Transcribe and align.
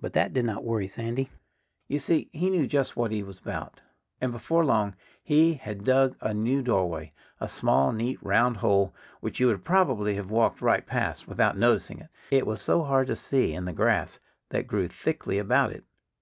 But 0.00 0.14
that 0.14 0.32
did 0.32 0.46
not 0.46 0.64
worry 0.64 0.86
Sandy. 0.88 1.30
You 1.88 1.98
see, 1.98 2.30
he 2.32 2.48
knew 2.48 2.66
just 2.66 2.96
what 2.96 3.10
he 3.10 3.22
was 3.22 3.38
about. 3.38 3.82
And 4.18 4.32
before 4.32 4.64
long 4.64 4.94
he 5.22 5.52
had 5.60 5.84
dug 5.84 6.16
a 6.22 6.32
new 6.32 6.62
doorway 6.62 7.12
a 7.38 7.48
small, 7.48 7.92
neat, 7.92 8.18
round 8.22 8.56
hole, 8.56 8.94
which 9.20 9.40
you 9.40 9.48
would 9.48 9.66
probably 9.66 10.14
have 10.14 10.30
walked 10.30 10.62
right 10.62 10.86
past, 10.86 11.28
without 11.28 11.58
noticing 11.58 11.98
it, 11.98 12.08
it 12.30 12.46
was 12.46 12.62
so 12.62 12.82
hard 12.82 13.08
to 13.08 13.14
see 13.16 13.52
in 13.52 13.66
the 13.66 13.74
grass 13.74 14.20
that 14.48 14.66
grew 14.66 14.88
thickly 14.88 15.36
about 15.38 15.72
it. 15.72 15.84